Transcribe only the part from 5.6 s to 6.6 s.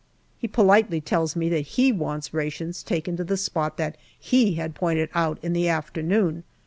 afternoon.